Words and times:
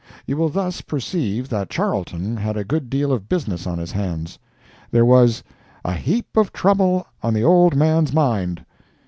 You 0.25 0.35
will 0.35 0.49
thus 0.49 0.81
perceive 0.81 1.47
that 1.49 1.69
Charlton 1.69 2.35
had 2.35 2.57
a 2.57 2.63
good 2.63 2.89
deal 2.89 3.11
of 3.11 3.29
business 3.29 3.67
on 3.67 3.77
his 3.77 3.91
hands. 3.91 4.39
There 4.89 5.05
was 5.05 5.43
"a 5.85 5.93
heap 5.93 6.35
of 6.35 6.51
trouble 6.51 7.05
on 7.21 7.35
the 7.35 7.43
old 7.43 7.75
man's 7.75 8.11
mind." 8.11 8.65